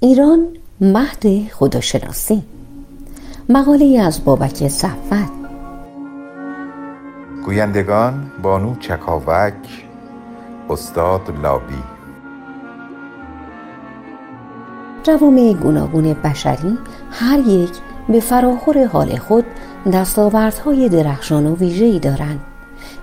ایران 0.00 0.46
مهد 0.80 1.48
خداشناسی 1.48 2.42
مقاله 3.48 4.00
از 4.00 4.24
بابک 4.24 4.68
صفوت. 4.68 5.30
گویندگان 7.44 8.30
بانو 8.42 8.74
چکاوک 8.80 9.54
استاد 10.70 11.20
لابی. 11.42 11.82
جوامع 15.02 15.52
گوناگون 15.52 16.12
بشری 16.12 16.78
هر 17.10 17.38
یک 17.38 17.72
به 18.08 18.20
فراخور 18.20 18.84
حال 18.86 19.16
خود 19.16 19.44
دستاوردهای 19.92 20.88
درخشان 20.88 21.46
و 21.46 21.56
ویژه‌ای 21.56 21.98
دارند 21.98 22.40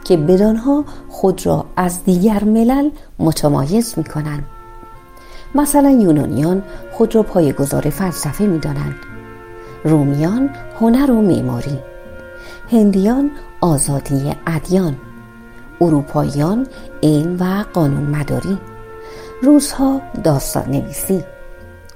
که 0.04 0.18
بدانها 0.18 0.86
خود 1.10 1.46
را 1.46 1.66
از 1.76 2.04
دیگر 2.04 2.44
ملل 2.44 2.90
متمایز 3.20 3.94
می 3.98 4.04
کنند. 4.04 4.55
مثلا 5.56 5.90
یونانیان 5.90 6.64
خود 6.92 7.16
را 7.16 7.24
پایه‌گذار 7.24 7.90
فلسفه 7.90 8.46
می 8.46 8.60
دانند. 8.60 8.96
رومیان 9.84 10.50
هنر 10.80 11.12
و 11.12 11.22
معماری. 11.22 11.80
هندیان 12.72 13.32
آزادی 13.62 14.32
ادیان. 14.48 14.96
اروپاییان 15.82 16.68
علم 17.04 17.38
و 17.40 17.64
قانون 17.74 18.04
مداری. 18.04 18.58
روزها 19.42 20.02
داستان 20.24 20.72
نویسی 20.72 21.24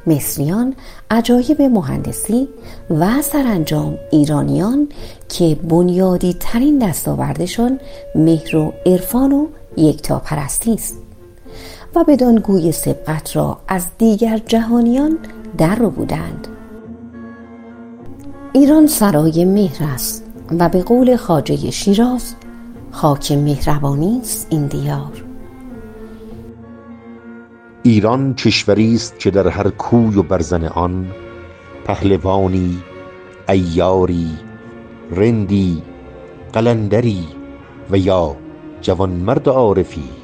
مصریان 0.07 0.75
عجایب 1.11 1.61
مهندسی 1.61 2.49
و 2.89 3.21
سرانجام 3.21 3.97
ایرانیان 4.11 4.87
که 5.29 5.57
بنیادی 5.69 6.35
ترین 6.39 6.79
دستاوردشان 6.79 7.79
مهر 8.15 8.55
و 8.55 8.73
عرفان 8.85 9.31
و 9.31 9.47
یکتا 9.77 10.19
پرستی 10.19 10.73
است. 10.73 11.08
و 11.95 12.03
بدان 12.03 12.35
گوی 12.35 12.71
سبقت 12.71 13.35
را 13.35 13.57
از 13.67 13.87
دیگر 13.97 14.37
جهانیان 14.37 15.17
در 15.57 15.75
رو 15.75 15.89
بودند. 15.89 16.47
ایران 18.53 18.87
سرای 18.87 19.45
مهر 19.45 19.83
است 19.83 20.25
و 20.59 20.69
به 20.69 20.83
قول 20.83 21.15
خاجه 21.15 21.71
شیراز 21.71 22.35
خاک 22.91 23.31
مهربانی 23.31 24.19
است 24.21 24.47
این 24.49 24.67
دیار. 24.67 25.23
ایران 27.83 28.33
کشوری 28.33 28.95
است 28.95 29.19
که 29.19 29.31
در 29.31 29.47
هر 29.47 29.69
کوی 29.69 30.17
و 30.17 30.23
برزن 30.23 30.65
آن 30.65 31.07
پهلوانی 31.85 32.77
عیاری 33.47 34.29
رندی 35.11 35.83
قلندری 36.53 37.27
و 37.91 37.97
یا 37.97 38.35
جوانمرد 38.81 39.49
عارفی 39.49 40.18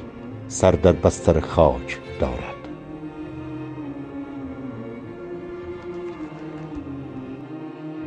سر 0.48 0.70
در 0.70 0.92
بستر 0.92 1.40
خاک 1.40 1.98
دارد. 2.20 2.56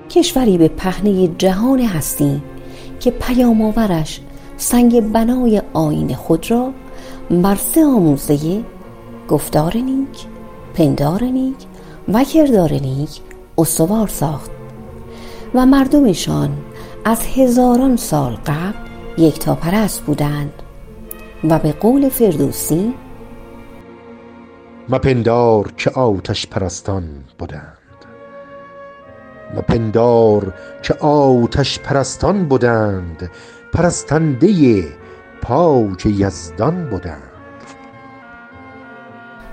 کشوری 0.10 0.58
به 0.58 0.68
پهنه 0.68 1.28
جهان 1.28 1.80
هستی 1.80 2.42
که 3.00 3.12
پیام 3.12 3.62
آورش 3.62 4.22
سنگ 4.58 5.12
بنای 5.12 5.62
آین 5.74 6.16
خود 6.16 6.52
را 6.52 6.72
بر 7.30 7.56
سه 7.56 7.86
آموزه 7.86 8.64
گفتار 9.30 9.78
نیک 9.78 10.26
پندار 10.74 11.24
نیک 11.24 11.56
و 12.14 12.24
کردار 12.24 12.74
نیک 12.74 13.22
استوار 13.58 14.08
ساخت 14.08 14.52
و 15.56 15.66
مردمشان 15.66 16.50
از 17.06 17.22
هزاران 17.22 17.96
سال 17.96 18.38
قبل 18.46 18.74
یکتا 19.18 19.56
پرست 19.56 20.02
بودند. 20.02 20.54
و 21.44 21.60
به 21.60 21.72
قول 21.72 22.10
فردوسی 22.10 22.94
مپندار 24.90 25.72
که 25.78 25.90
آتش 25.90 26.48
پرستان 26.48 27.04
بودند. 27.38 27.78
مپندار 29.56 30.54
که 30.84 30.94
آتش 30.94 31.80
پرستان 31.80 32.46
بودند 32.46 33.32
پرستنده 33.74 34.84
پاک 35.42 36.06
یزدان 36.06 36.90
بودند. 36.90 37.22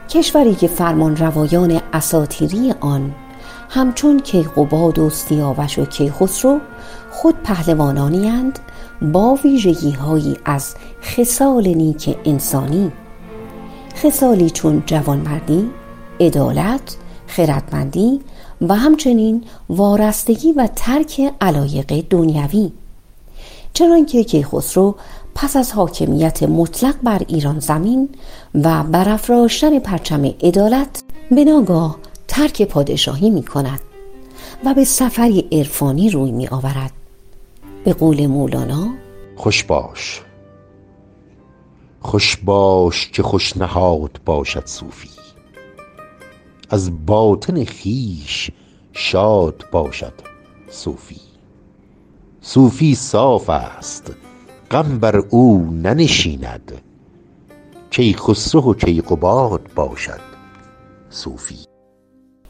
کشوری 0.09 0.55
که 0.55 0.69
فرمان 0.69 1.17
روایان 1.17 1.81
اساطیری 1.93 2.75
آن 2.81 3.15
همچون 3.71 4.21
کیقوباد 4.21 4.99
و 4.99 5.11
سیاوش 5.11 5.79
و 5.79 5.85
کیخسرو 5.85 6.61
خود 7.11 7.43
پهلوانانی 7.43 8.29
اند 8.29 8.59
با 9.03 9.35
ویژگی 9.35 9.91
هایی 9.91 10.37
از 10.45 10.75
خصال 11.03 11.69
نیک 11.69 12.17
انسانی 12.25 12.93
خصالی 13.97 14.51
چون 14.51 14.83
جوانمردی 14.87 15.71
عدالت 16.21 16.97
خردمندی 17.27 18.21
و 18.61 18.75
همچنین 18.75 19.45
وارستگی 19.69 20.53
و 20.53 20.69
ترک 20.77 21.33
علایق 21.41 22.05
دنیوی. 22.11 22.73
چنانکه 23.73 24.25
کیخسرو 24.25 24.95
پس 25.35 25.57
از 25.57 25.73
حاکمیت 25.73 26.43
مطلق 26.43 26.95
بر 27.03 27.23
ایران 27.29 27.61
زمین 27.61 28.09
و 28.55 28.83
برافراشتن 28.83 29.79
پرچم 29.79 30.25
عدالت 30.25 31.03
به 31.31 31.45
ناگاه 31.45 31.99
ترک 32.29 32.63
پادشاهی 32.63 33.31
می 33.31 33.43
کند 33.43 33.81
و 34.65 34.75
به 34.75 34.85
سفری 34.85 35.49
عرفانی 35.53 36.11
روی 36.11 36.33
می 36.33 36.49
آورد 36.49 36.96
به 37.87 37.93
قول 37.93 38.27
مولانا 38.27 38.95
خوش 39.37 39.65
باش. 39.65 40.23
خوش 42.01 42.37
باش 42.37 43.11
که 43.11 43.23
خوش 43.23 43.57
نهاد 43.57 44.21
باشد 44.25 44.67
صوفی. 44.67 45.11
از 46.71 47.07
باطن 47.07 47.65
خویش 47.65 48.51
شاد 48.93 49.65
باشد 49.73 50.13
صوفی. 50.71 51.21
صوفی 52.41 52.95
صاف 52.95 53.51
است 53.51 54.15
غم 54.71 54.99
بر 54.99 55.17
او 55.17 55.71
ننشیند. 55.73 56.73
کیخسرو 57.91 58.71
و 58.71 58.75
کیقباد 58.75 59.71
باشد 59.75 60.21
صوفی. 61.11 61.59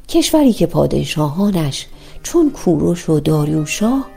کشوری 0.08 0.52
که 0.52 0.66
پادشاهانش 0.66 1.86
چون 2.22 2.50
کوروش 2.50 3.08
و 3.08 3.20
داریوشاه 3.20 4.15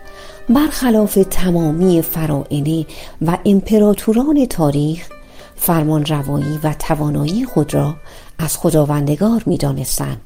برخلاف 0.50 1.20
تمامی 1.30 2.02
فرائنه 2.02 2.86
و 3.22 3.38
امپراتوران 3.46 4.46
تاریخ 4.46 5.10
فرمان 5.56 6.06
روایی 6.06 6.60
و 6.64 6.74
توانایی 6.80 7.46
خود 7.46 7.74
را 7.74 7.96
از 8.40 8.58
خداوندگار 8.58 9.44
می 9.46 9.58
دانستن. 9.58 10.18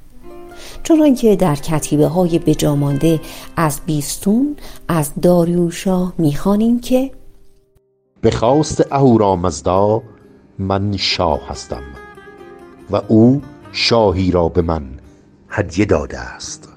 چنانکه 0.84 1.36
در 1.36 1.56
کتیبه 1.56 2.08
های 2.08 2.40
بجامانده 2.40 3.20
از 3.56 3.80
بیستون 3.86 4.56
از 4.88 5.12
داریوشاه 5.22 6.14
می‌خوانیم 6.18 6.80
که 6.80 7.12
به 8.22 8.32
خواست 8.32 8.92
اهورامزدا 8.92 10.02
من 10.60 10.98
شاه 10.98 11.40
هستم 11.50 11.84
و 12.92 13.02
او 13.08 13.42
شاهی 13.72 14.32
را 14.32 14.50
به 14.50 14.62
من 14.62 14.84
هدیه 15.50 15.86
داده 15.86 16.20
است 16.20 16.73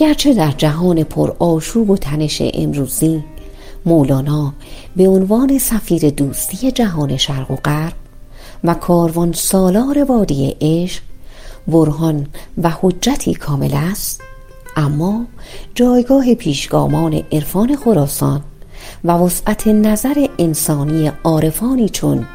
گرچه 0.00 0.34
در 0.34 0.50
جهان 0.50 1.02
پر 1.02 1.32
آشوب 1.38 1.90
و 1.90 1.96
تنش 1.96 2.42
امروزی 2.54 3.24
مولانا 3.86 4.52
به 4.96 5.08
عنوان 5.08 5.58
سفیر 5.58 6.10
دوستی 6.10 6.72
جهان 6.72 7.16
شرق 7.16 7.50
و 7.50 7.56
غرب 7.56 7.92
و 8.64 8.74
کاروان 8.74 9.32
سالار 9.32 10.04
وادی 10.04 10.56
عشق 10.60 11.02
برهان 11.68 12.26
و 12.62 12.72
حجتی 12.80 13.34
کامل 13.34 13.74
است 13.74 14.20
اما 14.76 15.24
جایگاه 15.74 16.34
پیشگامان 16.34 17.22
عرفان 17.32 17.76
خراسان 17.76 18.42
و 19.04 19.12
وسعت 19.12 19.66
نظر 19.66 20.26
انسانی 20.38 21.12
عارفانی 21.24 21.88
چون 21.88 22.26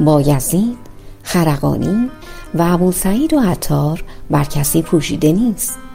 بایزید 0.00 0.76
خرقانی 1.22 2.10
و 2.54 2.62
ابو 2.62 2.92
سعید 2.92 3.34
و 3.34 3.40
عطار 3.40 4.04
بر 4.30 4.44
کسی 4.44 4.82
پوشیده 4.82 5.32
نیست. 5.32 5.87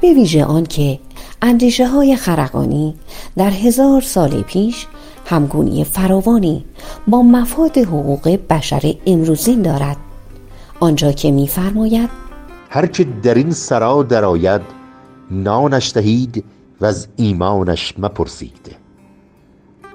به 0.00 0.14
ویژه 0.14 0.44
آن 0.44 0.64
که 0.64 0.98
اندیشه 1.42 1.88
های 1.88 2.16
خرقانی 2.16 2.94
در 3.36 3.50
هزار 3.50 4.00
سال 4.00 4.42
پیش 4.42 4.86
همگونی 5.26 5.84
فراوانی 5.84 6.64
با 7.08 7.22
مفاد 7.22 7.78
حقوق 7.78 8.38
بشر 8.50 8.94
امروزین 9.06 9.62
دارد. 9.62 9.96
آنجا 10.80 11.12
که 11.12 11.30
میفرماید 11.30 12.10
هر 12.70 12.86
که 12.86 13.06
در 13.22 13.34
این 13.34 13.50
سرا 13.50 14.02
درآید 14.02 14.60
نانش 15.30 15.92
دهید 15.94 16.44
و 16.80 16.86
از 16.86 17.08
ایمانش 17.16 17.94
مپرسید. 17.98 18.76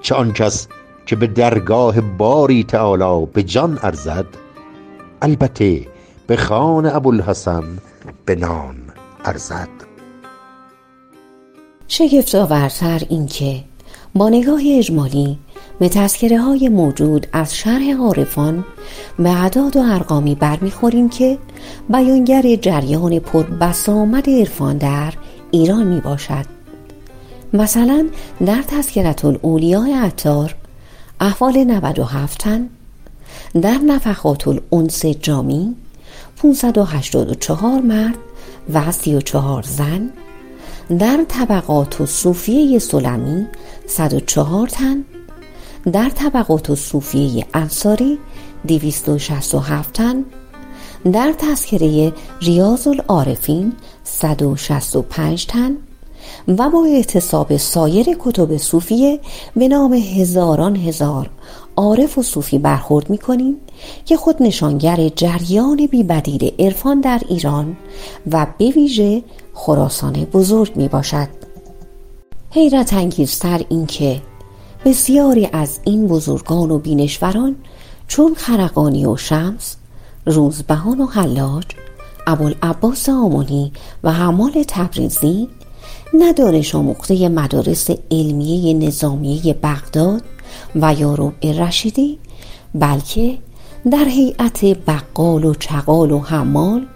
چه 0.02 0.14
آن 0.14 0.32
کس 0.32 0.68
که 1.06 1.16
به 1.16 1.26
درگاه 1.26 2.00
باری 2.00 2.64
تعالی 2.64 3.26
به 3.32 3.42
جان 3.42 3.78
ارزد 3.82 4.26
البته 5.22 5.86
به 6.26 6.36
خان 6.36 6.86
ابوالحسن 6.86 7.64
به 8.24 8.34
نان 8.34 8.76
ارزد. 9.26 9.68
شگفت 11.88 12.34
آورتر 12.34 13.02
این 13.08 13.26
که 13.26 13.64
با 14.14 14.28
نگاه 14.28 14.60
اجمالی 14.66 15.38
به 15.78 15.88
تذکره 15.88 16.40
های 16.40 16.68
موجود 16.68 17.26
از 17.32 17.56
شرح 17.56 17.92
عارفان 17.92 18.64
به 19.18 19.30
اعداد 19.30 19.76
و 19.76 19.80
ارقامی 19.80 20.34
برمیخوریم 20.34 21.08
که 21.08 21.38
بیانگر 21.88 22.56
جریان 22.56 23.18
پر 23.18 23.42
بسامد 23.42 24.30
عرفان 24.30 24.78
در 24.78 25.12
ایران 25.50 25.86
می 25.86 26.00
باشد 26.00 26.46
مثلا 27.52 28.08
در 28.46 28.62
تذکرت 28.62 29.24
الاولیاء 29.24 30.04
عطار 30.04 30.54
احوال 31.20 31.64
97 31.64 32.38
تن 32.38 32.68
در 33.62 33.78
نفخات 33.78 34.48
الانس 34.48 35.06
جامی 35.06 35.74
584 36.36 37.80
مرد 37.80 38.18
و 38.74 38.92
34 38.92 39.62
زن 39.62 40.10
در 40.98 41.24
طبقات 41.28 42.00
و 42.00 42.06
صوفیه 42.06 42.78
سلمی 42.78 43.46
104 43.86 44.68
تن 44.68 45.04
در 45.92 46.08
طبقات 46.08 46.70
و 46.70 46.76
صوفیه 46.76 47.46
انصاری 47.54 48.18
267 48.66 49.92
تن 49.92 50.24
در 51.12 51.34
تذکره 51.38 52.12
ریاض 52.40 52.86
العارفین 52.86 53.72
165 54.04 55.46
تن 55.46 55.76
و 56.48 56.70
با 56.70 56.84
اعتصاب 56.84 57.56
سایر 57.56 58.06
کتب 58.18 58.56
صوفیه 58.56 59.20
به 59.56 59.68
نام 59.68 59.92
هزاران 59.92 60.76
هزار 60.76 61.30
عارف 61.76 62.18
و 62.18 62.22
صوفی 62.22 62.58
برخورد 62.58 63.10
می 63.10 63.18
کنیم 63.18 63.56
که 64.04 64.16
خود 64.16 64.42
نشانگر 64.42 65.08
جریان 65.08 65.86
بیبدیل 65.86 66.52
عرفان 66.58 67.00
در 67.00 67.20
ایران 67.28 67.76
و 68.32 68.46
به 68.58 68.70
ویژه 68.70 69.22
خراسان 69.54 70.12
بزرگ 70.12 70.76
می 70.76 70.88
باشد 70.88 71.28
حیرت 72.50 72.92
انگیزتر 72.92 73.64
این 73.68 73.86
که 73.86 74.22
بسیاری 74.84 75.48
از 75.52 75.78
این 75.84 76.06
بزرگان 76.06 76.70
و 76.70 76.78
بینشوران 76.78 77.56
چون 78.08 78.34
خرقانی 78.34 79.06
و 79.06 79.16
شمس 79.16 79.76
روزبهان 80.26 81.00
و 81.00 81.06
حلاج 81.06 81.64
ابوالعباس 82.26 83.08
آمونی 83.08 83.72
و 84.04 84.12
حمال 84.12 84.64
تبریزی 84.68 85.48
نه 86.14 86.32
دانش 86.32 86.74
آموخته 86.74 87.28
مدارس 87.28 87.90
علمیه 88.10 88.74
نظامیه 88.74 89.54
بغداد 89.54 90.22
و 90.76 90.94
یا 90.94 91.32
رشیدی 91.44 92.18
بلکه 92.74 93.38
در 93.90 94.04
هیئت 94.08 94.64
بقال 94.64 95.44
و 95.44 95.54
چقال 95.54 96.10
و 96.10 96.20
حمال 96.20 96.86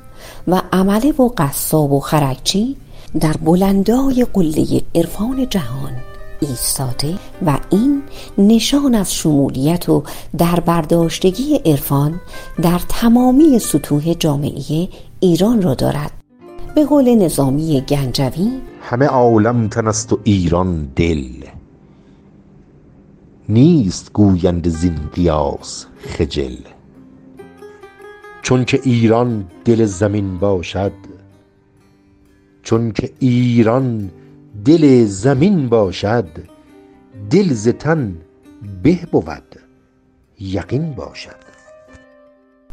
و 0.49 0.62
عمله 0.73 1.12
و 1.12 1.29
قصاب 1.37 1.93
و 1.93 2.00
خرکچی 2.00 2.76
در 3.20 3.32
بلندای 3.32 4.26
قله 4.32 4.82
عرفان 4.94 5.49
جهان 5.49 5.93
ایستاده 6.41 7.14
و 7.47 7.58
این 7.70 8.02
نشان 8.38 8.94
از 8.94 9.14
شمولیت 9.14 9.88
و 9.88 10.02
در 10.38 10.61
برداشتگی 10.61 11.56
عرفان 11.56 12.20
در 12.62 12.81
تمامی 12.88 13.58
سطوح 13.58 14.14
جامعه 14.14 14.88
ایران 15.20 15.62
را 15.62 15.75
دارد. 15.75 16.11
به 16.75 16.85
قول 16.85 17.14
نظامی 17.14 17.81
گنجوی 17.81 18.50
همه 18.82 19.06
عالم 19.06 19.69
تنست 19.69 20.12
و 20.12 20.19
ایران 20.25 20.88
دل. 20.97 21.26
نیست 23.50 24.12
گویند 24.12 24.69
زین 24.69 24.99
قیاس 25.14 25.87
خجل. 25.99 26.56
چون 28.43 28.64
که 28.64 28.81
ایران 28.82 29.47
دل 29.64 29.85
زمین 29.85 30.38
باشد 30.38 30.93
چون 32.62 32.93
که 32.93 33.12
ایران 33.19 34.11
دل 34.64 35.05
زمین 35.05 35.69
باشد 35.69 36.29
دل 37.31 37.52
ز 37.52 37.69
تن 37.69 38.17
به 38.82 38.99
بود 39.12 39.56
یقین 40.41 40.93
باشد. 40.94 41.41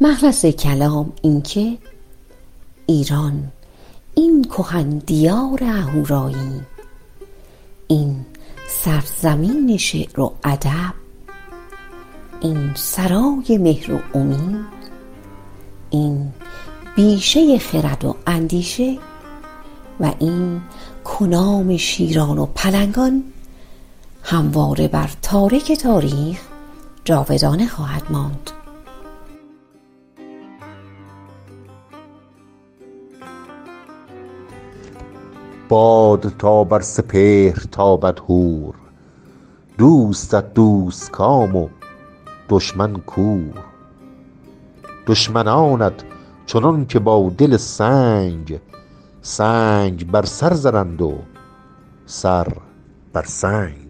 مخلص 0.02 0.46
کلام 0.46 1.14
اینکه 1.22 1.78
ایران 2.86 3.52
این 4.16 4.44
کهن 4.44 4.98
دیار 4.98 5.64
اهورایی 5.64 6.62
این 7.88 8.26
سرزمین 8.70 9.78
شعر 9.78 10.20
و 10.20 10.34
ادب 10.44 10.94
این 12.42 12.72
سرای 12.76 13.58
مهر 13.58 13.94
و 13.94 14.00
امید 14.14 14.66
این 15.90 16.34
بیشه 16.96 17.60
خرد 17.60 18.06
و 18.06 18.16
اندیشه 18.28 18.98
و 20.00 20.14
این 20.20 20.62
کنام 21.04 21.78
شیران 21.78 22.38
و 22.38 22.46
پلنگان 22.46 23.24
همواره 24.24 24.88
بر 24.88 25.10
تارک 25.22 25.72
تاریخ 25.72 26.42
جاودانه 27.06 27.68
خواهد 27.68 28.04
ماند. 28.10 28.52
باد 35.70 36.34
تا 36.40 36.64
بر 36.64 36.82
سپهر 36.82 37.64
تابد 37.72 38.20
هور 38.20 38.76
دوستت 39.78 40.54
دوست 40.54 41.12
کام 41.12 41.56
و 41.56 41.70
دشمن 42.50 42.94
کور. 42.94 43.54
دشمنانت 45.08 46.04
چنان 46.46 46.86
که 46.86 47.00
با 47.00 47.32
دل 47.38 47.58
سنگ 47.58 48.60
سنگ 49.22 50.12
بر 50.12 50.26
سر 50.26 50.54
زنند 50.54 51.02
و 51.02 51.14
سر 52.06 52.48
بر 53.14 53.24
سنگ. 53.24 53.87